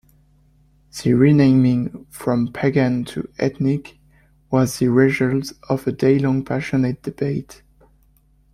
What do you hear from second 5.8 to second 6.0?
a